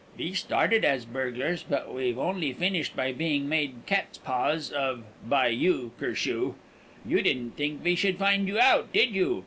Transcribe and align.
"We 0.17 0.33
started 0.33 0.83
as 0.83 1.05
burglars, 1.05 1.61
but 1.61 1.93
we've 1.93 2.17
finished 2.57 2.95
by 2.95 3.11
being 3.11 3.47
made 3.47 3.85
cat's 3.85 4.17
paws 4.17 4.71
of 4.71 5.03
by 5.29 5.49
you, 5.49 5.91
curse 5.99 6.25
you! 6.25 6.55
You 7.07 7.21
didn't 7.21 7.51
think 7.51 7.83
we 7.83 7.93
should 7.93 8.17
find 8.17 8.47
you 8.47 8.59
out, 8.59 8.91
did 8.91 9.11
you? 9.11 9.39